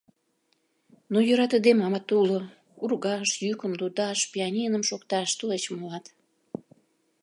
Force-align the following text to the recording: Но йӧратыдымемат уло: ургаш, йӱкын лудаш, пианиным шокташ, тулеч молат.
Но 1.11 1.17
йӧратыдымемат 1.27 2.07
уло: 2.19 2.39
ургаш, 2.83 3.29
йӱкын 3.45 3.71
лудаш, 3.79 4.19
пианиным 4.31 4.83
шокташ, 4.89 5.29
тулеч 5.39 5.63
молат. 5.77 6.05